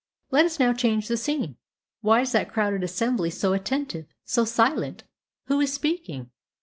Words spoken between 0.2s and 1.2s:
Let us now change the